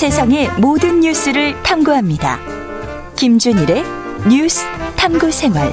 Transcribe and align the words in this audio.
세상의 0.00 0.48
모든 0.58 1.00
뉴스를 1.00 1.62
탐구합니다. 1.62 2.38
김준일의 3.16 3.84
뉴스 4.30 4.64
탐구 4.96 5.30
생활. 5.30 5.70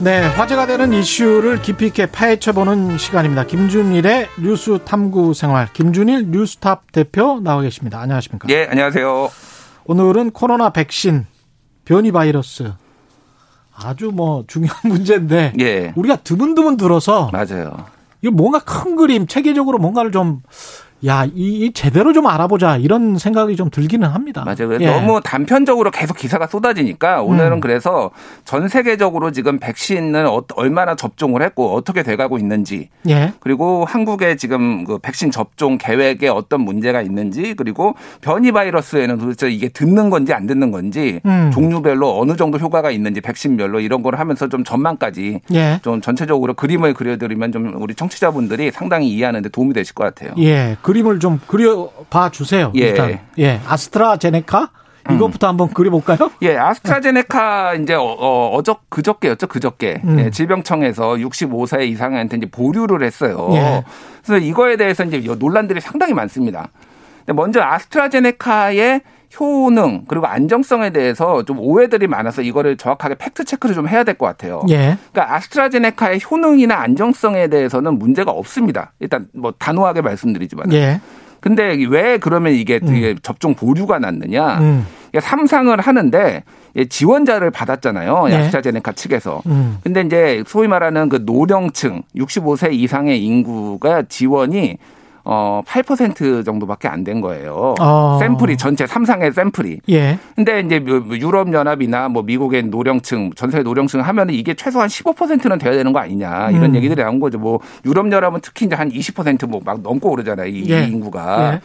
네, 0.00 0.26
화제가 0.26 0.66
되는 0.66 0.92
이슈를 0.92 1.62
깊이 1.62 1.86
있게 1.86 2.06
파헤쳐보는 2.06 2.98
시간입니다. 2.98 3.46
김준일의 3.46 4.30
뉴스 4.42 4.80
탐구 4.84 5.32
생활. 5.32 5.72
김준일 5.72 6.32
뉴스탑 6.32 6.90
대표 6.90 7.38
나와 7.38 7.62
계십니다. 7.62 8.00
안녕하십니까? 8.00 8.48
예, 8.50 8.66
안녕하세요. 8.68 9.30
오늘은 9.84 10.32
코로나 10.32 10.70
백신 10.70 11.26
변이 11.84 12.10
바이러스 12.10 12.72
아주 13.76 14.10
뭐 14.12 14.42
중요한 14.48 14.76
문제인데 14.90 15.52
예. 15.60 15.92
우리가 15.94 16.16
드문드문 16.16 16.76
들어서 16.76 17.30
맞아요. 17.32 17.86
이거 18.22 18.32
뭔가 18.32 18.58
큰 18.58 18.96
그림 18.96 19.28
체계적으로 19.28 19.78
뭔가를 19.78 20.10
좀 20.10 20.42
야, 21.04 21.24
이, 21.24 21.30
이 21.66 21.72
제대로 21.72 22.12
좀 22.12 22.26
알아보자 22.28 22.76
이런 22.76 23.18
생각이 23.18 23.56
좀 23.56 23.70
들기는 23.70 24.08
합니다. 24.08 24.44
맞아요. 24.44 24.78
예. 24.80 24.86
너무 24.86 25.20
단편적으로 25.22 25.90
계속 25.90 26.16
기사가 26.16 26.46
쏟아지니까 26.46 27.22
오늘은 27.22 27.54
음. 27.54 27.60
그래서 27.60 28.10
전 28.44 28.68
세계적으로 28.68 29.32
지금 29.32 29.58
백신을 29.58 30.26
어- 30.26 30.44
얼마나 30.54 30.94
접종을 30.94 31.42
했고 31.42 31.74
어떻게 31.74 32.04
돼가고 32.04 32.38
있는지 32.38 32.88
예. 33.08 33.32
그리고 33.40 33.84
한국의 33.84 34.36
지금 34.36 34.84
그 34.84 34.98
백신 34.98 35.32
접종 35.32 35.76
계획에 35.76 36.28
어떤 36.28 36.60
문제가 36.60 37.02
있는지 37.02 37.54
그리고 37.54 37.94
변이 38.20 38.52
바이러스에는 38.52 39.18
도대체 39.18 39.50
이게 39.50 39.68
듣는 39.70 40.08
건지 40.08 40.32
안 40.32 40.46
듣는 40.46 40.70
건지 40.70 41.20
음. 41.26 41.50
종류별로 41.52 42.20
어느 42.20 42.36
정도 42.36 42.58
효과가 42.58 42.92
있는지 42.92 43.20
백신별로 43.20 43.80
이런 43.80 44.02
걸 44.04 44.14
하면서 44.20 44.48
좀 44.48 44.62
전망까지 44.62 45.40
예. 45.54 45.80
좀 45.82 46.00
전체적으로 46.00 46.54
그림을 46.54 46.94
그려드리면 46.94 47.50
좀 47.50 47.74
우리 47.82 47.94
청취자분들이 47.96 48.70
상당히 48.70 49.08
이해하는데 49.08 49.48
도움이 49.48 49.74
되실 49.74 49.94
것 49.96 50.04
같아요. 50.04 50.34
예. 50.38 50.76
그 50.80 50.91
림을 50.92 51.20
좀 51.20 51.40
그려봐 51.46 52.30
주세요. 52.30 52.72
예. 52.76 52.80
일단. 52.80 53.20
예. 53.38 53.60
아스트라제네카 53.66 54.70
이것부터 55.10 55.48
한번 55.48 55.68
그려볼까요? 55.72 56.30
예, 56.42 56.56
아스트라제네카 56.56 57.74
이제 57.74 57.94
어, 57.94 58.02
어, 58.02 58.62
저 58.62 58.76
그저께였죠, 58.88 59.48
그저께. 59.48 60.00
음. 60.04 60.20
예, 60.20 60.30
질병청에서 60.30 61.14
65세 61.14 61.88
이상한테 61.88 62.36
이제 62.36 62.46
보류를 62.46 63.02
했어요. 63.02 63.48
예. 63.52 63.84
그래서 64.24 64.44
이거에 64.44 64.76
대해서 64.76 65.04
이제 65.04 65.18
논란들이 65.18 65.80
상당히 65.80 66.14
많습니다. 66.14 66.68
먼저 67.26 67.60
아스트라제네카의 67.62 69.00
효능 69.38 70.04
그리고 70.08 70.26
안정성에 70.26 70.90
대해서 70.90 71.42
좀 71.44 71.58
오해들이 71.58 72.06
많아서 72.06 72.42
이거를 72.42 72.76
정확하게 72.76 73.14
팩트 73.16 73.44
체크를 73.44 73.74
좀 73.74 73.88
해야 73.88 74.04
될 74.04 74.14
것 74.14 74.26
같아요. 74.26 74.62
예. 74.68 74.96
그러니까 75.12 75.36
아스트라제네카의 75.36 76.20
효능이나 76.30 76.74
안정성에 76.76 77.48
대해서는 77.48 77.98
문제가 77.98 78.30
없습니다. 78.30 78.92
일단 79.00 79.26
뭐 79.34 79.52
단호하게 79.58 80.02
말씀드리지만. 80.02 80.72
예. 80.72 81.00
근데 81.40 81.76
왜 81.88 82.18
그러면 82.18 82.52
이게 82.52 82.78
되게 82.78 83.16
접종 83.20 83.54
보류가 83.54 83.98
났느냐? 83.98 84.58
음. 84.60 84.86
이게 85.08 85.18
삼상을 85.20 85.78
하는데 85.80 86.44
예, 86.76 86.84
지원자를 86.84 87.50
받았잖아요. 87.50 88.26
네. 88.28 88.36
아스트라제네카 88.36 88.92
측에서. 88.92 89.42
음. 89.46 89.78
근데 89.82 90.02
이제 90.02 90.44
소위 90.46 90.68
말하는 90.68 91.08
그 91.08 91.22
노령층 91.26 92.02
65세 92.16 92.72
이상의 92.74 93.24
인구가 93.24 94.02
지원이 94.08 94.78
어, 95.24 95.62
8% 95.66 96.44
정도밖에 96.44 96.88
안 96.88 97.02
된 97.04 97.20
거예요. 97.20 97.74
어. 97.80 98.18
샘플이 98.20 98.56
전체 98.56 98.86
삼상의 98.86 99.32
샘플이. 99.32 99.80
예. 99.90 100.18
근데 100.36 100.60
이제 100.60 100.78
뭐 100.78 101.02
유럽 101.18 101.52
연합이나 101.52 102.08
뭐 102.08 102.22
미국의 102.22 102.64
노령층, 102.64 103.32
전 103.34 103.50
세계 103.50 103.62
노령층 103.64 104.00
하면은 104.00 104.34
이게 104.34 104.54
최소한 104.54 104.88
15%는 104.88 105.58
돼야 105.58 105.72
되는 105.72 105.92
거 105.92 105.98
아니냐 105.98 106.50
이런 106.50 106.66
음. 106.66 106.74
얘기들이 106.76 107.02
나온 107.02 107.18
거죠. 107.18 107.38
뭐 107.38 107.58
유럽 107.84 108.10
연합은 108.10 108.40
특히 108.42 108.66
이제 108.66 108.76
한 108.76 108.88
20%뭐 108.90 109.60
막 109.64 109.80
넘고 109.82 110.10
그러잖아요. 110.10 110.46
이, 110.48 110.64
예. 110.70 110.84
이 110.84 110.88
인구가. 110.90 111.54
예. 111.54 111.60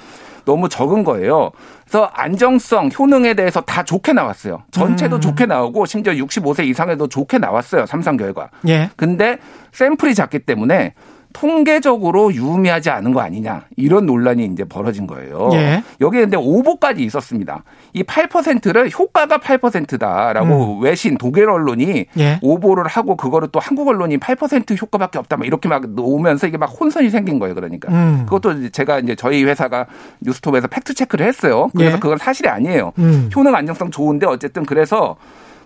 너무 0.45 0.69
적은 0.69 1.03
거예요. 1.03 1.51
그래서 1.83 2.05
안정성, 2.13 2.89
효능에 2.97 3.33
대해서 3.33 3.59
다 3.61 3.83
좋게 3.83 4.13
나왔어요. 4.13 4.63
전체도 4.71 5.17
음. 5.17 5.21
좋게 5.21 5.45
나오고 5.45 5.85
심지어 5.85 6.13
65세 6.13 6.65
이상에도 6.65 7.07
좋게 7.07 7.37
나왔어요. 7.37 7.85
삼상 7.85 8.15
결과. 8.17 8.49
예. 8.67 8.89
근데 8.95 9.37
샘플이 9.73 10.15
작기 10.15 10.39
때문에 10.39 10.93
통계적으로 11.39 12.33
유의미하지 12.33 12.89
않은 12.89 13.13
거 13.13 13.21
아니냐 13.21 13.65
이런 13.75 14.07
논란이 14.07 14.45
이제 14.45 14.63
벌어진 14.63 15.05
거예요. 15.05 15.51
예. 15.53 15.83
여기에 16.01 16.21
근데 16.21 16.37
오보까지 16.37 17.03
있었습니다. 17.03 17.63
이 17.93 18.01
8%를 18.01 18.89
효과가 18.89 19.37
8%다라고 19.37 20.79
외신 20.79 21.15
독일 21.17 21.49
언론이 21.49 21.85
음. 21.85 22.19
예. 22.19 22.39
오보를 22.41 22.87
하고 22.87 23.15
그거를 23.15 23.49
또 23.51 23.59
한국 23.59 23.87
언론이 23.87 24.17
8% 24.17 24.81
효과밖에 24.81 25.19
없다 25.19 25.37
막 25.37 25.45
이렇게 25.45 25.69
막 25.69 25.87
놓으면서 25.87 26.47
이게 26.47 26.57
막 26.57 26.65
혼선이 26.67 27.11
생긴 27.11 27.37
거예요. 27.37 27.53
그러니까 27.53 27.91
음. 27.91 28.25
그것도 28.25 28.71
제가 28.71 28.99
이제 28.99 29.13
저희 29.13 29.43
회사가 29.43 29.85
뉴스톱에서 30.21 30.67
팩트 30.67 30.95
체크를 30.95 31.27
했어요. 31.27 31.69
그래서 31.75 31.97
예. 31.97 31.99
그건 31.99 32.17
사실이 32.17 32.49
아니에요. 32.49 32.93
음. 32.97 33.29
효능 33.35 33.53
안정성 33.53 33.91
좋은데 33.91 34.25
어쨌든 34.25 34.65
그래서 34.65 35.17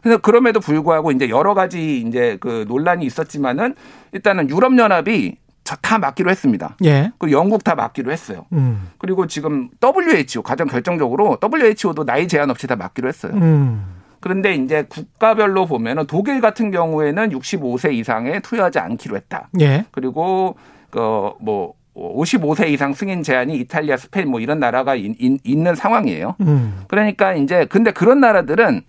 그래서 0.01 0.17
그럼에도 0.19 0.59
불구하고 0.59 1.11
이제 1.11 1.29
여러 1.29 1.53
가지 1.53 2.03
이제 2.05 2.37
그 2.41 2.65
논란이 2.67 3.05
있었지만은 3.05 3.75
일단은 4.11 4.49
유럽 4.49 4.77
연합이 4.77 5.37
다 5.63 5.97
맞기로 5.97 6.29
했습니다. 6.29 6.75
예. 6.85 7.11
그리고 7.17 7.37
영국 7.37 7.63
다 7.63 7.75
맞기로 7.75 8.11
했어요. 8.11 8.45
음. 8.53 8.89
그리고 8.97 9.27
지금 9.27 9.69
WHO 9.81 10.41
가장 10.43 10.67
결정적으로 10.67 11.37
WHO도 11.41 12.03
나이 12.05 12.27
제한 12.27 12.49
없이 12.49 12.67
다 12.67 12.75
맞기로 12.75 13.07
했어요. 13.07 13.33
음. 13.35 13.85
그런데 14.19 14.53
이제 14.53 14.85
국가별로 14.89 15.65
보면은 15.65 16.05
독일 16.07 16.41
같은 16.41 16.71
경우에는 16.71 17.29
65세 17.31 17.93
이상에 17.93 18.39
투여하지 18.39 18.79
않기로 18.79 19.15
했다. 19.15 19.49
예. 19.59 19.85
그리고 19.91 20.55
그뭐 20.91 21.73
55세 21.95 22.69
이상 22.69 22.93
승인 22.93 23.23
제한이 23.23 23.55
이탈리아, 23.57 23.97
스페인 23.97 24.29
뭐 24.29 24.39
이런 24.39 24.59
나라가 24.59 24.95
인- 24.95 25.15
인- 25.19 25.39
있는 25.43 25.75
상황이에요. 25.75 26.35
음. 26.41 26.81
그러니까 26.87 27.33
이제 27.33 27.65
근데 27.65 27.91
그런 27.91 28.19
나라들은 28.19 28.81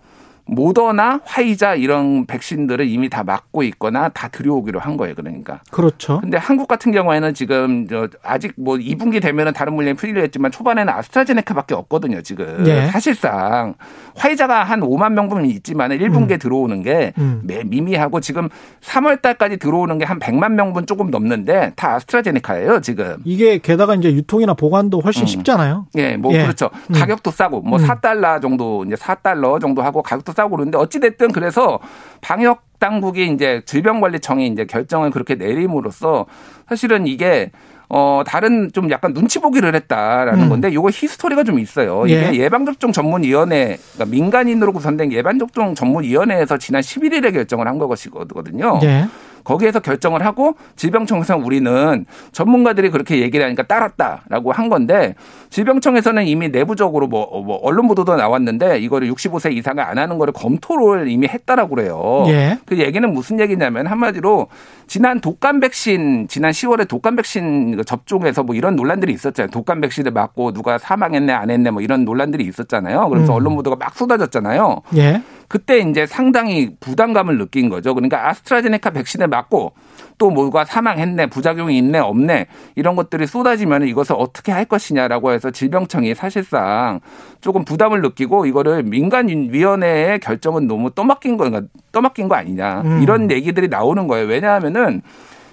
모더나 0.45 1.21
화이자 1.25 1.75
이런 1.75 2.25
백신들을 2.25 2.87
이미 2.87 3.09
다 3.09 3.23
맞고 3.23 3.63
있거나 3.63 4.09
다 4.09 4.27
들여오기로 4.27 4.79
한 4.79 4.97
거예요. 4.97 5.15
그러니까. 5.15 5.61
그렇죠. 5.71 6.19
근데 6.21 6.37
한국 6.37 6.67
같은 6.67 6.91
경우에는 6.91 7.33
지금 7.33 7.87
저 7.87 8.07
아직 8.23 8.53
뭐 8.57 8.75
2분기 8.75 9.21
되면은 9.21 9.53
다른 9.53 9.73
물량이 9.73 9.95
풀리려 9.95 10.21
했지만 10.21 10.51
초반에는 10.51 10.91
아스트라제네카밖에 10.93 11.73
없거든요, 11.75 12.21
지금. 12.21 12.63
예. 12.67 12.87
사실상 12.87 13.75
화이자가 14.15 14.63
한 14.63 14.81
5만 14.81 15.13
명분 15.13 15.45
있지만 15.45 15.91
1분기에 15.91 16.39
들어오는 16.39 16.83
게 16.83 17.13
음. 17.17 17.41
매- 17.43 17.63
미미하고 17.63 18.19
지금 18.19 18.49
3월 18.81 19.21
달까지 19.21 19.57
들어오는 19.57 19.97
게 19.97 20.03
한 20.03 20.19
100만 20.19 20.51
명분 20.51 20.85
조금 20.85 21.09
넘는데 21.09 21.71
다 21.77 21.95
아스트라제네카예요, 21.95 22.81
지금. 22.81 23.15
이게 23.23 23.57
게다가 23.57 23.95
이제 23.95 24.11
유통이나 24.11 24.53
보관도 24.53 24.99
훨씬 24.99 25.25
쉽잖아요. 25.25 25.87
예, 25.95 26.17
뭐 26.17 26.33
예. 26.33 26.43
그렇죠. 26.43 26.69
음. 26.89 26.93
가격도 26.93 27.31
싸고 27.31 27.61
뭐 27.61 27.79
음. 27.79 27.85
4달러 27.87 28.41
정도 28.41 28.83
이제 28.85 28.95
4달러 28.95 29.61
정도 29.61 29.81
하고 29.81 30.01
가격도 30.03 30.32
싸고 30.33 30.51
그러는데 30.51 30.77
어찌 30.77 30.99
됐든 30.99 31.31
그래서 31.31 31.79
방역 32.21 32.63
당국이 32.79 33.27
이제 33.27 33.61
질병관리청이 33.65 34.47
이제 34.47 34.65
결정을 34.65 35.11
그렇게 35.11 35.35
내림으로써 35.35 36.25
사실은 36.67 37.07
이게 37.07 37.51
어 37.89 38.23
다른 38.25 38.71
좀 38.73 38.89
약간 38.89 39.13
눈치 39.13 39.39
보기를 39.39 39.75
했다라는 39.75 40.43
음. 40.45 40.49
건데 40.49 40.69
이거 40.69 40.89
히스토리가 40.91 41.43
좀 41.43 41.59
있어요. 41.59 42.05
이게 42.07 42.31
예. 42.33 42.37
예방접종 42.39 42.91
전문위원회 42.91 43.77
그러니까 43.93 44.05
민간인으로 44.05 44.73
구성된 44.73 45.11
예방접종 45.11 45.75
전문위원회에서 45.75 46.57
지난 46.57 46.81
11일에 46.81 47.31
결정을 47.31 47.67
한 47.67 47.77
것이거든요. 47.77 48.79
예. 48.83 49.05
거기에서 49.43 49.79
결정을 49.79 50.25
하고 50.25 50.55
질병청에서 50.75 51.37
우리는 51.37 52.05
전문가들이 52.31 52.89
그렇게 52.89 53.19
얘기를 53.21 53.45
하니까 53.45 53.63
따랐다라고 53.63 54.51
한 54.51 54.69
건데 54.69 55.15
질병청에서는 55.49 56.25
이미 56.25 56.49
내부적으로 56.49 57.07
뭐, 57.07 57.43
뭐 57.43 57.59
언론 57.61 57.87
보도도 57.87 58.15
나왔는데 58.15 58.79
이거를 58.79 59.11
65세 59.11 59.53
이상을 59.53 59.83
안 59.83 59.97
하는 59.97 60.17
거를 60.17 60.33
검토를 60.33 61.09
이미 61.09 61.27
했다라고 61.27 61.75
그래요. 61.75 62.23
예. 62.27 62.57
그 62.65 62.77
얘기는 62.79 63.11
무슨 63.13 63.39
얘기냐면 63.39 63.87
한마디로 63.87 64.47
지난 64.87 65.19
독감 65.19 65.59
백신 65.59 66.27
지난 66.27 66.51
10월에 66.51 66.87
독감 66.87 67.15
백신 67.15 67.77
그 67.77 67.83
접종에서 67.83 68.43
뭐 68.43 68.55
이런 68.55 68.75
논란들이 68.75 69.13
있었잖아요. 69.13 69.51
독감 69.51 69.81
백신을 69.81 70.11
맞고 70.11 70.53
누가 70.53 70.77
사망했네 70.77 71.33
안 71.33 71.49
했네 71.49 71.71
뭐 71.71 71.81
이런 71.81 72.05
논란들이 72.05 72.43
있었잖아요. 72.45 73.09
그래서 73.09 73.33
음. 73.33 73.37
언론 73.37 73.55
보도가 73.55 73.75
막 73.75 73.95
쏟아졌잖아요. 73.95 74.81
예. 74.97 75.21
그때 75.53 75.77
이제 75.77 76.07
상당히 76.07 76.71
부담감을 76.79 77.37
느낀 77.37 77.69
거죠. 77.69 77.93
그러니까 77.93 78.27
아스트라제네카 78.27 78.89
백신을 78.89 79.27
맞고 79.27 79.73
또 80.17 80.31
뭐가 80.31 80.65
사망했네, 80.65 81.27
부작용이 81.27 81.77
있네, 81.77 81.99
없네 81.99 82.47
이런 82.73 82.95
것들이 82.95 83.27
쏟아지면 83.27 83.87
이것을 83.87 84.15
어떻게 84.17 84.51
할 84.51 84.65
것이냐라고 84.65 85.31
해서 85.31 85.51
질병청이 85.51 86.15
사실상 86.15 87.01
조금 87.39 87.65
부담을 87.65 88.01
느끼고 88.01 88.47
이거를 88.47 88.81
민간위원회의 88.81 90.19
결정은 90.21 90.65
너무 90.65 90.89
떠맡긴 90.89 91.37
거, 91.37 91.43
그러니까 91.43 91.71
떠맡긴 91.91 92.29
거 92.29 92.33
아니냐 92.33 92.81
음. 92.81 93.03
이런 93.03 93.29
얘기들이 93.29 93.67
나오는 93.67 94.07
거예요. 94.07 94.25
왜냐하면은 94.25 95.03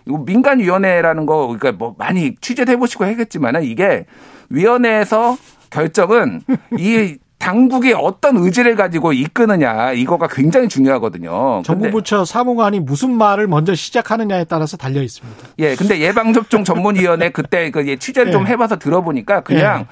민간위원회라는 0.07 1.27
거 1.27 1.47
그러니까 1.49 1.73
뭐 1.73 1.95
많이 1.99 2.37
취재해 2.37 2.75
보시고 2.79 3.05
했겠지만은 3.05 3.65
이게 3.65 4.07
위원회에서 4.49 5.37
결정은 5.69 6.41
이 6.79 7.19
당국이 7.51 7.95
어떤 7.95 8.37
의지를 8.37 8.77
가지고 8.77 9.15
이끄느냐 9.15 9.93
이거가 9.93 10.29
굉장히 10.29 10.69
중요하거든요. 10.69 11.63
정부 11.65 11.91
부처 11.91 12.25
사무관이 12.25 12.81
무슨 12.81 13.13
말을 13.17 13.49
먼저 13.49 13.75
시작하느냐에 13.75 14.45
따라서 14.45 14.77
달려 14.77 15.03
있습니다. 15.03 15.49
예, 15.59 15.75
근데 15.75 15.99
예방접종 16.01 16.65
전문위원회 16.65 17.31
그때 17.31 17.71
그 17.71 17.87
예, 17.89 17.97
취재를 17.97 18.29
예. 18.29 18.33
좀 18.33 18.47
해봐서 18.47 18.79
들어보니까 18.79 19.41
그냥 19.41 19.87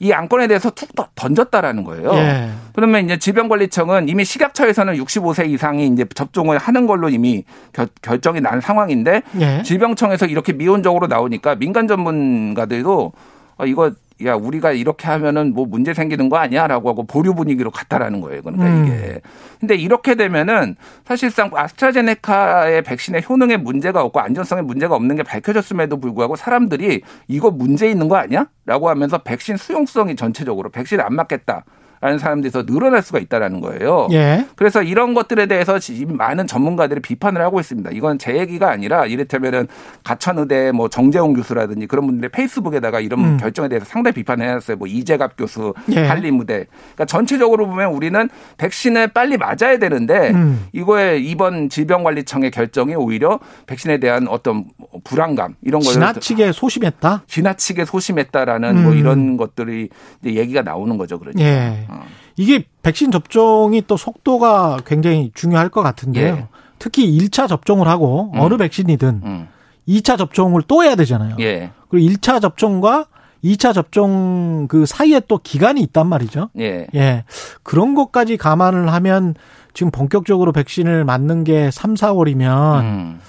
이 0.00 0.12
안건에 0.12 0.46
대해서 0.48 0.70
툭 0.70 0.94
던- 0.96 1.06
던졌다라는 1.14 1.84
거예요. 1.84 2.10
예. 2.14 2.48
그러면 2.74 3.04
이제 3.04 3.18
질병관리청은 3.18 4.08
이미 4.08 4.24
식약처에서는 4.24 4.94
65세 4.94 5.48
이상이 5.50 5.86
이제 5.88 6.06
접종을 6.14 6.56
하는 6.56 6.86
걸로 6.86 7.10
이미 7.10 7.44
결, 7.74 7.86
결정이 8.00 8.40
난 8.40 8.62
상황인데 8.62 9.22
예. 9.40 9.62
질병청에서 9.62 10.24
이렇게 10.24 10.54
미온적으로 10.54 11.06
나오니까 11.06 11.56
민간 11.56 11.86
전문가들도 11.86 13.12
어, 13.56 13.66
이거 13.66 13.92
야 14.24 14.34
우리가 14.34 14.70
이렇게 14.70 15.08
하면은 15.08 15.52
뭐 15.52 15.66
문제 15.66 15.92
생기는 15.92 16.28
거 16.28 16.36
아니야라고 16.36 16.88
하고 16.88 17.04
보류 17.04 17.34
분위기로 17.34 17.72
갔다라는 17.72 18.20
거예요. 18.20 18.42
그러니까 18.42 18.66
음. 18.66 18.84
이게 18.84 19.20
근데 19.58 19.74
이렇게 19.74 20.14
되면은 20.14 20.76
사실상 21.04 21.50
아스트라제네카의 21.52 22.82
백신의 22.82 23.24
효능에 23.28 23.56
문제가 23.56 24.02
없고 24.02 24.20
안전성에 24.20 24.62
문제가 24.62 24.94
없는 24.94 25.16
게 25.16 25.24
밝혀졌음에도 25.24 25.98
불구하고 25.98 26.36
사람들이 26.36 27.02
이거 27.26 27.50
문제 27.50 27.90
있는 27.90 28.08
거 28.08 28.16
아니야?라고 28.16 28.88
하면서 28.88 29.18
백신 29.18 29.56
수용성이 29.56 30.14
전체적으로 30.14 30.70
백신 30.70 31.00
안 31.00 31.14
맞겠다. 31.14 31.64
라는 32.04 32.18
사람들이 32.18 32.52
더 32.52 32.66
늘어날 32.66 33.00
수가 33.00 33.18
있다라는 33.18 33.62
거예요. 33.62 34.08
예. 34.12 34.44
그래서 34.56 34.82
이런 34.82 35.14
것들에 35.14 35.46
대해서 35.46 35.78
지금 35.78 36.18
많은 36.18 36.46
전문가들이 36.46 37.00
비판을 37.00 37.40
하고 37.40 37.60
있습니다. 37.60 37.92
이건 37.94 38.18
제 38.18 38.36
얘기가 38.36 38.70
아니라 38.70 39.06
이를테면은 39.06 39.68
가천의대 40.02 40.72
뭐 40.72 40.90
정재홍 40.90 41.32
교수라든지 41.32 41.86
그런 41.86 42.04
분들의 42.04 42.28
페이스북에다가 42.28 43.00
이런 43.00 43.20
음. 43.20 43.36
결정에 43.38 43.70
대해서 43.70 43.86
상당히 43.86 44.16
비판을 44.16 44.46
해놨어요. 44.46 44.76
뭐 44.76 44.86
이재갑 44.86 45.38
교수, 45.38 45.72
예. 45.92 46.04
한림의대. 46.04 46.66
그러니까 46.66 47.04
전체적으로 47.06 47.66
보면 47.66 47.94
우리는 47.94 48.28
백신을 48.58 49.08
빨리 49.08 49.38
맞아야 49.38 49.78
되는데 49.78 50.32
음. 50.32 50.66
이거에 50.74 51.16
이번 51.16 51.70
질병관리청의 51.70 52.50
결정이 52.50 52.94
오히려 52.96 53.40
백신에 53.64 53.96
대한 53.96 54.28
어떤 54.28 54.66
불안감 55.04 55.54
이런 55.62 55.80
걸 55.80 55.94
지나치게 55.94 56.52
소심했다. 56.52 57.22
지나치게 57.28 57.86
소심했다라는 57.86 58.76
음. 58.76 58.82
뭐 58.82 58.92
이런 58.92 59.38
것들이 59.38 59.88
얘기가 60.22 60.60
나오는 60.60 60.98
거죠. 60.98 61.18
그러니까. 61.18 61.42
예. 61.42 61.86
어. 61.94 62.02
이게 62.36 62.64
백신 62.82 63.10
접종이 63.10 63.82
또 63.86 63.96
속도가 63.96 64.78
굉장히 64.86 65.30
중요할 65.34 65.68
것 65.68 65.82
같은데요. 65.82 66.34
예. 66.34 66.48
특히 66.78 67.16
1차 67.18 67.48
접종을 67.48 67.88
하고 67.88 68.30
음. 68.34 68.40
어느 68.40 68.56
백신이든 68.56 69.22
음. 69.24 69.48
2차 69.88 70.18
접종을 70.18 70.62
또 70.66 70.82
해야 70.82 70.96
되잖아요. 70.96 71.36
예. 71.40 71.70
그리고 71.88 72.12
1차 72.12 72.40
접종과 72.40 73.06
2차 73.44 73.74
접종 73.74 74.66
그 74.68 74.86
사이에 74.86 75.20
또 75.28 75.38
기간이 75.38 75.80
있단 75.82 76.06
말이죠. 76.08 76.50
예. 76.58 76.86
예. 76.94 77.24
그런 77.62 77.94
것까지 77.94 78.36
감안을 78.36 78.92
하면 78.92 79.34
지금 79.74 79.90
본격적으로 79.90 80.52
백신을 80.52 81.04
맞는 81.04 81.44
게 81.44 81.70
3, 81.70 81.94
4월이면 81.94 82.80
음. 82.80 83.20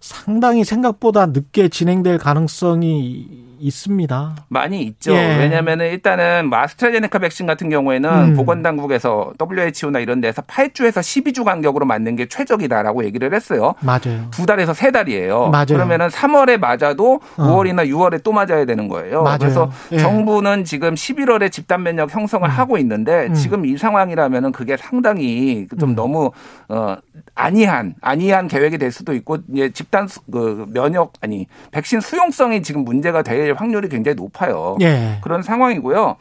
상당히 0.00 0.64
생각보다 0.64 1.26
늦게 1.26 1.68
진행될 1.68 2.18
가능성이 2.18 3.26
있습니다. 3.68 4.36
많이 4.48 4.82
있죠. 4.82 5.12
예. 5.14 5.38
왜냐하면은 5.38 5.86
일단은 5.90 6.48
뭐 6.48 6.58
아스트라제네카 6.58 7.18
백신 7.18 7.46
같은 7.46 7.70
경우에는 7.70 8.10
음. 8.10 8.34
보건당국에서 8.36 9.32
WHO나 9.40 10.00
이런 10.00 10.20
데서 10.20 10.42
8주에서 10.42 11.00
12주 11.00 11.44
간격으로 11.44 11.86
맞는 11.86 12.16
게 12.16 12.26
최적이다라고 12.26 13.04
얘기를 13.04 13.32
했어요. 13.34 13.74
맞아요. 13.80 14.28
두 14.30 14.46
달에서 14.46 14.74
세 14.74 14.90
달이에요. 14.90 15.48
맞아요. 15.48 15.66
그러면은 15.68 16.08
3월에 16.08 16.58
맞아도 16.58 17.20
어. 17.36 17.42
5월이나 17.42 17.88
6월에 17.88 18.22
또 18.22 18.32
맞아야 18.32 18.64
되는 18.66 18.88
거예요. 18.88 19.22
맞아요. 19.22 19.38
그래서 19.38 19.70
예. 19.92 19.98
정부는 19.98 20.64
지금 20.64 20.94
11월에 20.94 21.50
집단 21.50 21.82
면역 21.82 22.14
형성을 22.14 22.46
하고 22.48 22.76
있는데 22.78 23.26
음. 23.28 23.34
지금 23.34 23.64
이 23.64 23.76
상황이라면은 23.76 24.52
그게 24.52 24.76
상당히 24.76 25.66
좀 25.80 25.90
음. 25.90 25.94
너무 25.94 26.30
어 26.68 26.96
안이한 27.34 27.94
안이한 28.00 28.48
계획이 28.48 28.78
될 28.78 28.92
수도 28.92 29.12
있고 29.14 29.38
이제 29.52 29.70
집단 29.70 30.06
수- 30.06 30.20
그 30.30 30.66
면역 30.72 31.12
아니 31.20 31.46
백신 31.70 32.00
수용성이 32.00 32.62
지금 32.62 32.84
문제가 32.84 33.22
될 33.22 33.53
확률이 33.56 33.88
굉장히 33.88 34.16
높아요. 34.16 34.76
예. 34.80 35.18
그런 35.22 35.42
상황이고요. 35.42 36.16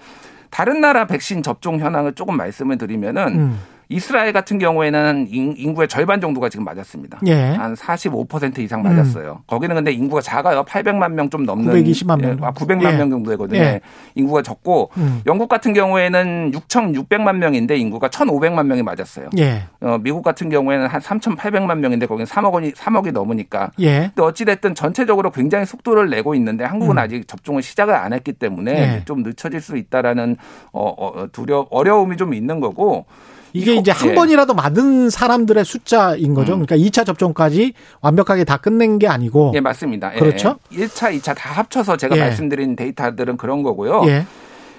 다른 0.50 0.82
나라 0.82 1.08
백신 1.08 1.42
접종 1.42 1.80
현황을 1.80 2.14
조금 2.14 2.38
말씀을 2.38 2.78
드리면은 2.78 3.28
음. 3.28 3.60
이스라엘 3.90 4.34
같은 4.34 4.60
경우에는 4.60 5.28
인- 5.30 5.54
인구의 5.58 5.88
절반 5.88 6.20
정도가 6.22 6.50
지금 6.50 6.66
맞았습니다. 6.66 7.20
예. 7.28 7.56
한45% 7.58 8.60
이상 8.60 8.82
맞았어요. 8.82 9.44
거기는 9.48 9.76
근데 9.76 9.92
인구가 9.92 10.22
작아요. 10.22 10.64
800만 10.64 11.12
명 11.14 11.30
좀 11.30 11.46
넘는 11.46 11.74
920만 11.84 12.22
명. 12.22 12.32
예, 12.42 12.46
아, 12.46 12.52
900만 12.52 12.94
예. 12.94 12.98
명 12.98 13.10
정도 13.10 13.32
되거든요. 13.32 13.60
예. 13.60 13.82
인구가 14.16 14.42
적고 14.42 14.92
음. 14.98 15.22
영국 15.26 15.48
같은 15.48 15.74
경우에는 15.74 16.52
6,600만 16.54 17.38
명인데 17.38 17.78
인구가 17.78 18.10
1,500만 18.10 18.66
명이 18.68 18.84
맞았어요. 18.84 19.30
예. 19.38 19.64
어, 19.82 19.98
미국 20.02 20.22
같은 20.24 20.50
경우에는 20.50 20.88
한 20.88 21.02
3,800만 21.02 21.78
명인데 21.78 22.06
거기는 22.06 22.26
3억 22.26 22.52
원이 22.54 22.74
3억이 22.74 23.12
넘으니까 23.14 23.72
예. 23.80 24.12
근데 24.14 24.22
어찌 24.22 24.46
됐든 24.46 24.76
전체적으로 24.76 25.32
굉장히 25.32 25.66
속도를 25.66 26.10
내고 26.10 26.36
있는데 26.36 26.64
한국은 26.66 26.96
음. 26.96 27.00
아직 27.00 27.28
접종을 27.28 27.62
시작을 27.64 27.94
안 27.96 28.14
했기 28.14 28.34
때문에 28.34 28.72
예. 28.98 29.02
좀 29.06 29.24
늦춰질 29.24 29.62
수 29.62 29.78
있다라는 29.78 30.36
어, 30.72 30.90
어, 30.98 31.28
두려 31.32 31.68
어려움이 31.72 32.18
좀 32.18 32.34
있는 32.34 32.60
거고 32.60 33.06
이게 33.54 33.76
이제 33.76 33.92
한 33.92 34.10
예. 34.10 34.16
번이라도 34.16 34.54
맞은 34.56 35.10
사람들의 35.10 35.64
숫자인 35.64 36.34
거죠. 36.34 36.56
음. 36.56 36.66
그러니까 36.66 36.76
2차 36.76 37.06
접종까지 37.06 37.74
완벽하게 38.02 38.44
다 38.44 38.58
끝낸 38.58 39.00
게 39.00 39.08
아니고. 39.08 39.54
예, 39.56 39.62
맞습니다. 39.62 40.14
예. 40.16 40.20
그렇죠? 40.20 40.58
1차, 40.72 41.16
2차 41.18 41.36
다 41.36 41.52
합쳐서 41.52 41.98
제가 41.98 42.18
예. 42.18 42.20
말씀드린 42.22 42.76
데이터들은 42.76 43.38
그런 43.38 43.64
거고요. 43.64 44.04
예. 44.08 44.26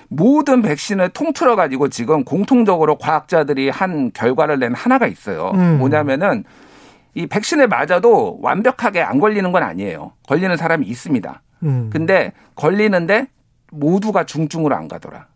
모든 0.08 0.60
백신을 0.62 1.10
통틀어 1.10 1.56
가지고 1.56 1.88
지금 1.88 2.24
공통적으로 2.24 2.98
과학자들이 2.98 3.70
한 3.70 4.12
결과를 4.12 4.58
낸 4.58 4.74
하나가 4.74 5.06
있어요. 5.06 5.52
음. 5.54 5.78
뭐냐면은 5.78 6.44
이 7.14 7.26
백신을 7.26 7.68
맞아도 7.68 8.38
완벽하게 8.42 9.00
안 9.00 9.20
걸리는 9.20 9.50
건 9.52 9.62
아니에요. 9.62 10.12
걸리는 10.28 10.56
사람이 10.56 10.86
있습니다. 10.86 11.42
음. 11.62 11.90
근데 11.92 12.32
걸리는데 12.56 13.28
모두가 13.70 14.24
중증으로 14.24 14.74
안 14.74 14.88
가더라. 14.88 15.26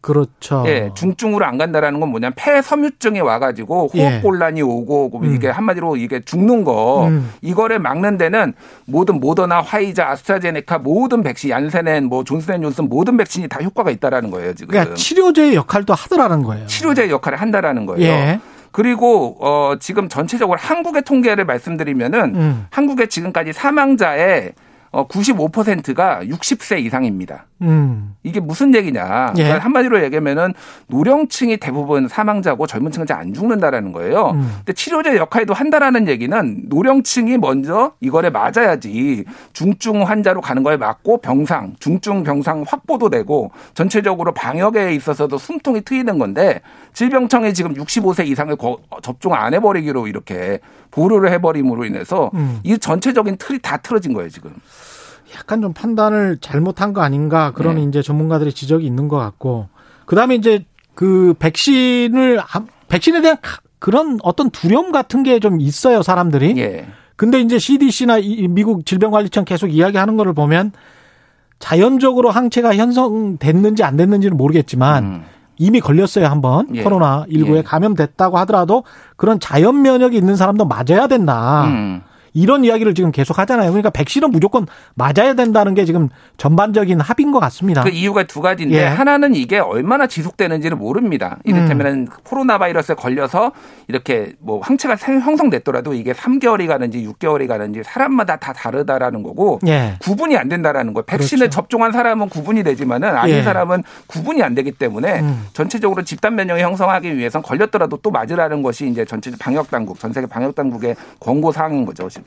그렇죠. 0.00 0.64
예, 0.66 0.90
중증으로 0.94 1.44
안 1.44 1.58
간다라는 1.58 2.00
건 2.00 2.08
뭐냐면 2.10 2.32
폐 2.36 2.60
섬유증이 2.60 3.20
와가지고 3.20 3.90
예. 3.94 4.08
호흡 4.08 4.22
곤란이 4.22 4.62
오고 4.62 5.20
음. 5.22 5.34
이게 5.34 5.48
한마디로 5.48 5.96
이게 5.96 6.20
죽는 6.20 6.64
거 6.64 7.06
음. 7.08 7.30
이거를 7.42 7.78
막는 7.78 8.18
데는 8.18 8.54
모든 8.86 9.20
모더나, 9.20 9.60
화이자, 9.60 10.08
아스트라제네카 10.10 10.78
모든 10.78 11.22
백신, 11.22 11.50
얀센엔, 11.50 12.06
뭐 12.06 12.24
존슨앤존슨 12.24 12.88
모든 12.88 13.16
백신이 13.16 13.48
다 13.48 13.60
효과가 13.60 13.90
있다라는 13.90 14.30
거예요 14.30 14.54
지금. 14.54 14.72
그러니까 14.72 14.94
치료제의 14.94 15.54
역할도 15.54 15.94
하더라는 15.94 16.42
거예요. 16.42 16.66
치료제 16.66 17.08
역할을 17.08 17.40
한다라는 17.40 17.86
거예요. 17.86 18.04
예. 18.04 18.40
그리고 18.72 19.38
어 19.40 19.76
지금 19.80 20.08
전체적으로 20.08 20.58
한국의 20.58 21.02
통계를 21.02 21.46
말씀드리면은 21.46 22.34
음. 22.34 22.66
한국의 22.70 23.08
지금까지 23.08 23.54
사망자의 23.54 24.52
어 24.90 25.08
95%가 25.08 26.20
60세 26.24 26.80
이상입니다. 26.80 27.46
음. 27.62 28.14
이게 28.22 28.38
무슨 28.40 28.74
얘기냐. 28.74 29.32
예. 29.38 29.42
그러니까 29.44 29.64
한마디로 29.64 30.02
얘기하면은 30.04 30.52
노령층이 30.88 31.56
대부분 31.56 32.06
사망자고 32.08 32.66
젊은 32.66 32.90
층은 32.92 33.06
잘 33.06 33.16
안 33.16 33.32
죽는다라는 33.32 33.92
거예요. 33.92 34.32
음. 34.34 34.52
근데 34.58 34.74
치료제 34.74 35.16
역할도 35.16 35.54
한다라는 35.54 36.06
얘기는 36.06 36.62
노령층이 36.68 37.38
먼저 37.38 37.92
이거를 38.00 38.30
맞아야지 38.30 39.24
중증 39.54 40.02
환자로 40.06 40.42
가는 40.42 40.62
거에 40.62 40.76
맞고 40.76 41.22
병상, 41.22 41.76
중증 41.80 42.24
병상 42.24 42.64
확보도 42.68 43.08
되고 43.08 43.50
전체적으로 43.72 44.32
방역에 44.34 44.92
있어서도 44.94 45.38
숨통이 45.38 45.80
트이는 45.80 46.18
건데 46.18 46.60
질병청이 46.92 47.54
지금 47.54 47.72
65세 47.72 48.26
이상을 48.26 48.54
거- 48.56 48.78
접종 49.02 49.32
안 49.32 49.54
해버리기로 49.54 50.08
이렇게 50.08 50.60
보류를 50.90 51.30
해버림으로 51.32 51.86
인해서 51.86 52.30
음. 52.34 52.60
이 52.64 52.76
전체적인 52.78 53.36
틀이 53.38 53.60
다 53.60 53.78
틀어진 53.78 54.12
거예요 54.12 54.28
지금. 54.28 54.52
약간 55.34 55.60
좀 55.60 55.72
판단을 55.72 56.38
잘못한 56.40 56.92
거 56.92 57.00
아닌가 57.02 57.50
그런 57.52 57.76
네. 57.76 57.82
이제 57.82 58.02
전문가들의 58.02 58.52
지적이 58.52 58.86
있는 58.86 59.08
것 59.08 59.16
같고 59.18 59.68
그다음에 60.06 60.34
이제 60.36 60.64
그 60.94 61.34
백신을 61.38 62.40
안- 62.52 62.68
백신에 62.88 63.20
대한 63.20 63.36
가- 63.42 63.58
그런 63.78 64.18
어떤 64.22 64.50
두려움 64.50 64.92
같은 64.92 65.22
게 65.22 65.38
좀 65.40 65.60
있어요 65.60 66.02
사람들이. 66.02 66.54
예. 66.58 66.86
근데 67.16 67.40
이제 67.40 67.58
CDC나 67.58 68.18
이 68.18 68.46
미국 68.48 68.86
질병관리청 68.86 69.44
계속 69.44 69.68
이야기하는 69.68 70.16
거를 70.16 70.32
보면 70.32 70.72
자연적으로 71.58 72.30
항체가 72.30 72.76
형성됐는지 72.76 73.82
안 73.82 73.96
됐는지는 73.96 74.36
모르겠지만 74.36 75.04
음. 75.04 75.22
이미 75.58 75.80
걸렸어요 75.80 76.26
한번 76.26 76.66
예. 76.74 76.82
코로나 76.82 77.24
19에 77.30 77.56
예. 77.58 77.62
감염됐다고 77.62 78.36
하더라도 78.38 78.84
그런 79.16 79.40
자연 79.40 79.80
면역이 79.82 80.16
있는 80.16 80.36
사람도 80.36 80.66
맞아야 80.66 81.06
된다. 81.06 81.64
음. 81.68 82.02
이런 82.36 82.64
이야기를 82.66 82.94
지금 82.94 83.12
계속 83.12 83.38
하잖아요. 83.38 83.70
그러니까 83.70 83.88
백신은 83.88 84.30
무조건 84.30 84.66
맞아야 84.94 85.32
된다는 85.34 85.72
게 85.74 85.86
지금 85.86 86.10
전반적인 86.36 87.00
합인 87.00 87.32
것 87.32 87.40
같습니다. 87.40 87.82
그 87.82 87.88
이유가 87.88 88.24
두 88.24 88.42
가지인데 88.42 88.76
예. 88.76 88.84
하나는 88.84 89.34
이게 89.34 89.58
얼마나 89.58 90.06
지속되는지를 90.06 90.76
모릅니다. 90.76 91.38
이를테면 91.44 91.86
음. 91.86 92.06
코로나 92.24 92.58
바이러스에 92.58 92.94
걸려서 92.94 93.52
이렇게 93.88 94.34
뭐 94.38 94.60
항체가 94.60 94.96
생- 94.96 95.20
형성됐더라도 95.20 95.94
이게 95.94 96.12
3개월이 96.12 96.66
가는지 96.66 97.06
6개월이 97.06 97.48
가는지 97.48 97.80
사람마다 97.82 98.36
다 98.36 98.52
다르다라는 98.52 99.22
거고 99.22 99.58
예. 99.66 99.94
구분이 100.02 100.36
안 100.36 100.48
된다라는 100.50 100.92
거예요. 100.92 101.06
백신을 101.06 101.46
그렇죠. 101.46 101.54
접종한 101.62 101.90
사람은 101.92 102.28
구분이 102.28 102.64
되지만은 102.64 103.08
아닌 103.16 103.36
예. 103.36 103.42
사람은 103.42 103.82
구분이 104.08 104.42
안 104.42 104.54
되기 104.54 104.72
때문에 104.72 105.20
음. 105.20 105.46
전체적으로 105.54 106.02
집단 106.04 106.34
면역을 106.34 106.60
형성하기 106.60 107.16
위해선 107.16 107.40
걸렸더라도 107.40 107.96
또 108.02 108.10
맞으라는 108.10 108.62
것이 108.62 108.86
이제 108.88 109.06
전체 109.06 109.30
방역 109.40 109.70
당국, 109.70 109.98
전 109.98 110.12
세계 110.12 110.26
방역 110.26 110.54
당국의 110.54 110.96
권고 111.18 111.50
사항인 111.50 111.86
거죠, 111.86 112.10
지금. 112.10 112.25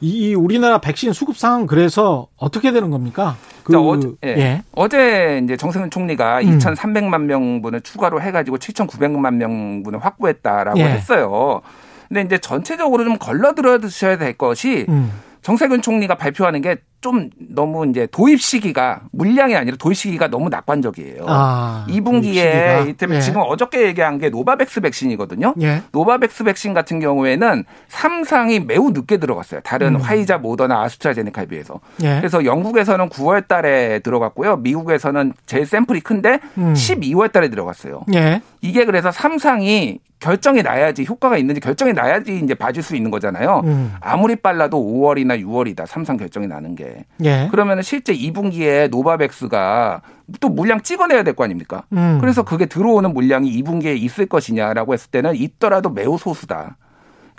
이 0.00 0.34
우리나라 0.34 0.78
백신 0.78 1.12
수급 1.12 1.36
상황 1.36 1.66
그래서 1.66 2.28
어떻게 2.36 2.72
되는 2.72 2.90
겁니까? 2.90 3.36
그, 3.62 3.72
자, 3.72 3.80
어제, 3.80 4.08
예. 4.24 4.28
예. 4.28 4.62
어제 4.72 5.40
이제 5.44 5.56
정세균 5.56 5.90
총리가 5.90 6.40
음. 6.40 6.58
2,300만 6.58 7.22
명분을 7.22 7.82
추가로 7.82 8.22
해가지고 8.22 8.58
7,900만 8.58 9.34
명분을 9.34 9.98
확보했다라고 10.02 10.78
예. 10.78 10.84
했어요. 10.84 11.60
근데 12.08 12.22
이제 12.22 12.38
전체적으로 12.38 13.04
좀 13.04 13.18
걸러들어 13.18 13.78
드셔야 13.78 14.16
될 14.16 14.32
것이 14.32 14.86
음. 14.88 15.12
정세균 15.42 15.82
총리가 15.82 16.16
발표하는 16.16 16.62
게 16.62 16.78
좀 17.00 17.30
너무 17.38 17.86
이제 17.88 18.06
도입 18.10 18.40
시기가 18.42 19.00
물량이 19.12 19.56
아니라 19.56 19.76
도입 19.78 19.96
시기가 19.96 20.28
너무 20.28 20.50
낙관적이에요. 20.50 21.24
아, 21.26 21.86
2분기에 21.88 22.24
시기가. 22.34 22.80
이때면 22.80 23.16
예. 23.16 23.20
지금 23.22 23.40
어저께 23.46 23.86
얘기한 23.86 24.18
게 24.18 24.28
노바백스 24.28 24.82
백신이거든요. 24.82 25.54
예. 25.62 25.82
노바백스 25.92 26.44
백신 26.44 26.74
같은 26.74 27.00
경우에는 27.00 27.64
3상이 27.90 28.66
매우 28.66 28.90
늦게 28.90 29.16
들어갔어요. 29.16 29.60
다른 29.62 29.94
음. 29.94 30.00
화이자, 30.00 30.38
모더나, 30.38 30.82
아스트라제네카에 30.82 31.46
비해서. 31.46 31.80
예. 32.02 32.16
그래서 32.18 32.44
영국에서는 32.44 33.08
9월 33.08 33.48
달에 33.48 34.00
들어갔고요. 34.00 34.58
미국에서는 34.58 35.32
제일 35.46 35.64
샘플이 35.64 36.00
큰데 36.00 36.38
음. 36.58 36.74
12월 36.74 37.32
달에 37.32 37.48
들어갔어요. 37.48 38.04
예. 38.14 38.42
이게 38.60 38.84
그래서 38.84 39.08
3상이 39.08 40.00
결정이 40.20 40.62
나야지 40.62 41.04
효과가 41.08 41.38
있는지 41.38 41.60
결정이 41.60 41.92
나야지 41.94 42.38
이제 42.44 42.54
봐줄 42.54 42.82
수 42.82 42.94
있는 42.94 43.10
거잖아요. 43.10 43.62
음. 43.64 43.94
아무리 44.00 44.36
빨라도 44.36 44.78
5월이나 44.78 45.42
6월이다. 45.42 45.86
3상 45.86 46.18
결정이 46.18 46.46
나는 46.46 46.74
게. 46.76 47.04
예. 47.24 47.48
그러면은 47.50 47.82
실제 47.82 48.14
2분기에 48.14 48.90
노바백스가 48.90 50.02
또 50.40 50.48
물량 50.48 50.80
찍어내야 50.80 51.22
될 51.22 51.34
거 51.34 51.44
아닙니까? 51.44 51.84
음. 51.92 52.18
그래서 52.20 52.42
그게 52.42 52.66
들어오는 52.66 53.12
물량이 53.14 53.50
2분기에 53.62 53.96
있을 54.00 54.26
것이냐라고 54.26 54.92
했을 54.92 55.10
때는 55.10 55.34
있더라도 55.36 55.88
매우 55.90 56.18
소수다. 56.18 56.76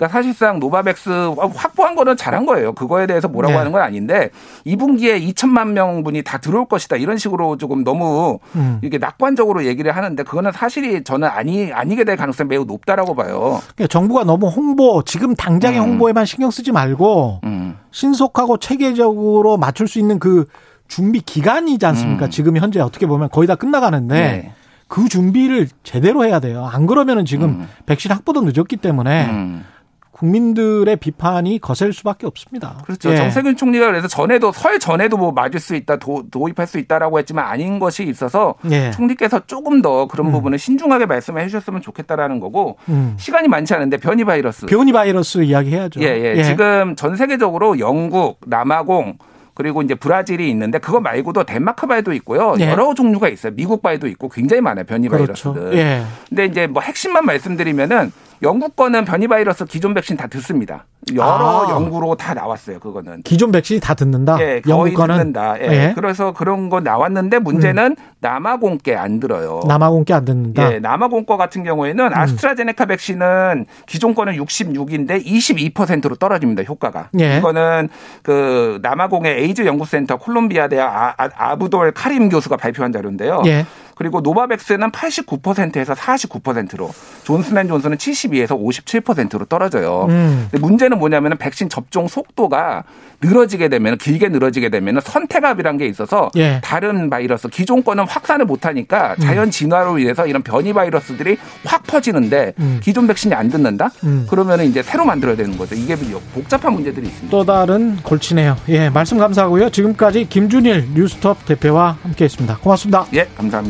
그러니까 0.02 0.08
사실상 0.08 0.60
노바백스 0.60 1.10
확보한 1.54 1.94
거는 1.94 2.18
잘한 2.18 2.48
거예요. 2.48 2.74
그거에 2.74 3.06
대해서 3.06 3.28
뭐라고 3.28 3.52
네. 3.52 3.58
하는 3.60 3.72
건 3.72 3.84
아닌데 3.84 4.32
2분기에 4.66 5.22
2천만 5.30 5.74
명분이 5.74 6.24
다 6.24 6.40
들어올 6.40 6.66
것이다. 6.66 6.96
이런 6.96 7.18
식으로 7.18 7.58
조금 7.58 7.84
너무 7.84 8.40
음. 8.56 8.80
이게 8.82 8.98
낙관적으로 8.98 9.66
얘기를 9.66 9.96
하는데 9.96 10.24
그거는 10.24 10.52
사실이 10.54 11.04
저는 11.04 11.28
아니 11.28 11.72
아니게 11.72 12.04
될 12.04 12.18
가능성이 12.18 12.48
매우 12.48 12.66
높다라고 12.66 13.14
봐요. 13.14 13.62
그러니까 13.76 13.88
정부가 13.90 14.24
너무 14.24 14.48
홍보 14.48 15.04
지금 15.04 15.36
당장의 15.36 15.80
음. 15.80 15.86
홍보에만 15.86 16.26
신경 16.26 16.50
쓰지 16.50 16.72
말고 16.72 17.42
음. 17.44 17.78
신속하고 17.92 18.58
체계적으로 18.58 19.58
맞출 19.58 19.88
수 19.88 20.00
있는 20.00 20.18
그 20.18 20.46
준비 20.88 21.22
기간이지 21.22 21.86
않습니까? 21.86 22.26
음. 22.26 22.30
지금 22.32 22.58
현재 22.58 22.80
어떻게 22.80 23.06
보면 23.06 23.30
거의 23.30 23.46
다 23.46 23.54
끝나가는데 23.54 24.16
네. 24.16 24.54
그 24.88 25.08
준비를 25.08 25.68
제대로 25.84 26.26
해야 26.26 26.40
돼요. 26.40 26.66
안 26.66 26.88
그러면은 26.88 27.24
지금 27.24 27.50
음. 27.50 27.68
백신 27.86 28.12
확보도 28.12 28.42
늦었기 28.42 28.78
때문에 28.78 29.26
음. 29.30 29.64
국민들의 30.12 30.96
비판이 30.98 31.60
거셀 31.60 31.94
수밖에 31.94 32.28
없습니다. 32.28 32.78
그렇죠. 32.86 33.12
예. 33.12 33.16
정세균 33.16 33.56
총리가 33.56 33.88
그래서 33.88 34.08
전에도 34.08 34.52
설 34.52 34.78
전에도 34.78 35.18
뭐 35.18 35.32
맞을 35.32 35.60
수 35.60 35.76
있다 35.76 35.98
도, 35.98 36.24
도입할 36.30 36.68
수 36.68 36.78
있다라고 36.80 37.18
했지만 37.20 37.46
아닌 37.46 37.80
것이 37.80 38.04
있어서 38.04 38.56
예. 38.70 38.92
총리께서 38.92 39.42
조금 39.48 39.82
더 39.82 40.08
그런 40.08 40.28
음. 40.28 40.32
부분을 40.34 40.60
신중하게 40.60 41.06
말씀해 41.06 41.48
주셨으면 41.48 41.82
좋겠다라는 41.82 42.40
거고 42.40 42.78
음. 42.90 43.16
시간이 43.18 43.48
많지 43.48 43.74
않은데 43.74 43.98
변이 43.98 44.24
바이러스 44.26 44.66
변이 44.66 44.92
바이러스 44.92 45.44
이야기해야죠. 45.44 46.02
예, 46.02 46.36
예. 46.38 46.44
지금 46.44 46.96
전 46.96 47.16
세계적으로 47.16 47.80
영국, 47.80 48.40
남아공 48.46 49.18
그리고 49.54 49.82
이제 49.82 49.96
브라질이 49.96 50.50
있는데 50.50 50.80
그거 50.80 51.00
말고도 51.00 51.44
덴마크 51.44 51.88
바이도 51.88 52.14
있고요. 52.14 52.56
예. 52.60 52.70
여러 52.70 52.94
종류가 52.94 53.30
있어요. 53.30 53.54
미국 53.54 53.82
바이도 53.82 54.08
있고 54.08 54.30
굉장히 54.30 54.62
많아요. 54.62 54.86
변이 54.86 55.08
그렇죠. 55.08 55.54
바이러스들. 55.54 55.78
예. 55.78 56.04
근데 56.30 56.46
이제 56.46 56.68
뭐 56.68 56.82
핵심만 56.82 57.26
말씀드리면은 57.26 58.12
영국 58.44 58.76
거는 58.76 59.06
변이 59.06 59.28
바이러스 59.28 59.66
기존 59.66 59.94
백신 59.94 60.18
다 60.18 60.28
듣습니다. 60.28 60.86
여러 61.16 61.68
아. 61.68 61.72
연구로 61.72 62.16
다 62.16 62.34
나왔어요. 62.34 62.80
그거는. 62.80 63.22
기존 63.24 63.52
백신이 63.52 63.80
다 63.80 63.94
듣는다. 63.94 64.38
예, 64.40 64.62
영국 64.68 64.84
거의 64.84 64.94
거는 64.94 65.18
듣는다. 65.18 65.60
예. 65.60 65.68
예. 65.68 65.88
음. 65.88 65.94
그래서 65.96 66.32
그런 66.32 66.70
거 66.70 66.80
나왔는데 66.80 67.40
문제는 67.40 67.96
남아공께 68.20 68.96
안 68.96 69.20
들어요. 69.20 69.62
남아공께 69.68 70.14
안 70.14 70.26
듣는다. 70.26 70.74
예, 70.74 70.80
남아공 70.80 71.26
거 71.26 71.38
같은 71.38 71.64
경우에는 71.64 72.14
아스트라제네카 72.14 72.86
백신은 72.86 73.66
기존 73.86 74.14
거는 74.16 74.34
66인데 74.38 75.24
22%로 75.26 76.16
떨어집니다, 76.16 76.64
효과가. 76.64 77.10
예. 77.20 77.38
이거는 77.38 77.90
그 78.24 78.80
남아공의 78.82 79.44
에이즈 79.44 79.66
연구센터 79.66 80.18
콜롬비아 80.18 80.68
대학 80.68 81.16
아, 81.18 81.30
압둘 81.36 81.92
카림 81.92 82.30
교수가 82.30 82.58
발표한 82.58 82.92
자료인데요. 82.92 83.42
예. 83.46 83.66
그리고 84.02 84.20
노바백스는 84.22 84.90
89%에서 84.90 85.94
49%로 85.94 86.90
존슨앤존슨은 87.24 87.98
72에서 87.98 88.60
57%로 88.60 89.46
떨어져요. 89.46 90.08
음. 90.10 90.48
근데 90.50 90.66
문제는 90.66 90.98
뭐냐면 90.98 91.38
백신 91.38 91.70
접종 91.70 92.08
속도가 92.08 92.84
늘어지게 93.22 93.68
되면 93.68 94.00
길게 94.00 94.30
늘어지게 94.30 94.70
되면 94.70 95.00
선택압이란 95.04 95.78
게 95.78 95.86
있어서 95.86 96.32
예. 96.36 96.60
다른 96.64 97.12
바이러스 97.12 97.48
기존 97.50 97.84
거는 97.84 98.08
확산을 98.08 98.46
못하니까 98.46 99.16
자연 99.22 99.52
진화로 99.52 100.00
인해서 100.00 100.26
이런 100.26 100.42
변이 100.42 100.74
바이러스들이 100.74 101.38
확 101.64 101.84
퍼지는데 101.84 102.56
음. 102.58 102.80
기존 102.82 103.06
백신이 103.06 103.36
안 103.36 103.50
듣는다? 103.50 103.92
음. 104.04 104.26
그러면 104.28 104.62
이제 104.62 104.82
새로 104.82 105.06
만들어야 105.06 105.36
되는 105.36 105.56
거죠. 105.60 105.76
이게 105.76 105.96
복잡한 106.34 106.74
문제들이 106.74 107.06
있습니다. 107.06 107.30
또 107.30 107.46
다른 107.46 107.98
골치네요. 107.98 108.58
예, 108.70 108.90
말씀 108.90 109.20
감사하고요. 109.20 109.70
지금까지 109.70 110.28
김준일 110.28 110.88
뉴스톱 110.96 111.46
대표와 111.46 112.00
함께했습니다. 112.02 112.58
고맙습니다. 112.58 113.06
예, 113.14 113.28
감사합 113.38 113.62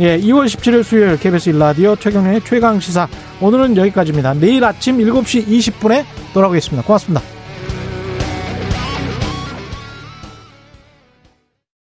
예, 0.00 0.18
2월 0.20 0.46
17일 0.46 0.82
수요일 0.82 1.18
KBS 1.18 1.50
일라디오 1.50 1.96
최경련의 1.96 2.42
최강 2.44 2.80
시사 2.80 3.08
오늘은 3.40 3.76
여기까지입니다. 3.76 4.34
내일 4.34 4.64
아침 4.64 4.98
7시 4.98 5.46
20분에 5.46 6.04
돌아오겠습니다. 6.32 6.86
고맙습니다. 6.86 7.39